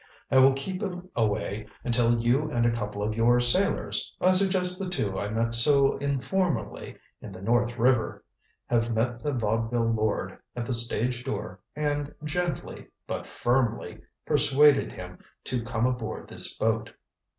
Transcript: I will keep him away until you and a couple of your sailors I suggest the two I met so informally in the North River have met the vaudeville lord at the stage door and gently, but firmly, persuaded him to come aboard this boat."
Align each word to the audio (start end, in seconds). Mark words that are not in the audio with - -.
I 0.31 0.39
will 0.39 0.53
keep 0.53 0.81
him 0.81 1.11
away 1.15 1.67
until 1.83 2.17
you 2.19 2.49
and 2.49 2.65
a 2.65 2.71
couple 2.71 3.03
of 3.03 3.15
your 3.15 3.39
sailors 3.39 4.15
I 4.19 4.31
suggest 4.31 4.79
the 4.79 4.89
two 4.89 5.19
I 5.19 5.29
met 5.29 5.53
so 5.53 5.95
informally 5.97 6.97
in 7.21 7.31
the 7.31 7.39
North 7.43 7.77
River 7.77 8.23
have 8.65 8.95
met 8.95 9.21
the 9.21 9.31
vaudeville 9.31 9.93
lord 9.93 10.39
at 10.55 10.65
the 10.65 10.73
stage 10.73 11.23
door 11.23 11.59
and 11.75 12.11
gently, 12.23 12.87
but 13.05 13.27
firmly, 13.27 14.01
persuaded 14.25 14.91
him 14.91 15.19
to 15.43 15.61
come 15.63 15.85
aboard 15.85 16.29
this 16.29 16.57
boat." 16.57 16.91